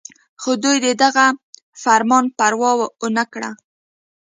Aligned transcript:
خو 0.41 0.51
دوي 0.63 0.77
د 0.85 0.87
دغه 1.03 1.25
فرمان 1.83 2.25
پروا 2.37 2.71
اونکړه 3.03 3.49